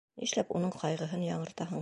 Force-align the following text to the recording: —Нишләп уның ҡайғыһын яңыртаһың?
—Нишләп 0.21 0.55
уның 0.59 0.73
ҡайғыһын 0.85 1.27
яңыртаһың? 1.29 1.79